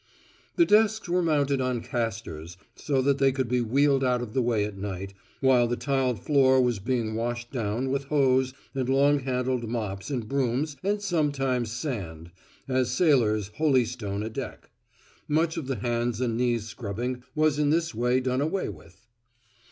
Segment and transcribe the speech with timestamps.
[0.55, 4.41] The desks were mounted on castors so that they could be wheeled out of the
[4.41, 9.19] way at night while the tiled floor was being washed down with hose and long
[9.19, 12.31] handled mops and brooms and sometimes sand,
[12.67, 14.71] as sailors holystone a deck.
[15.27, 19.05] Much of the hands and knees scrubbing was in this way done away with.